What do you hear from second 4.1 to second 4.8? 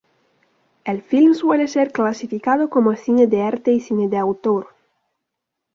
autor.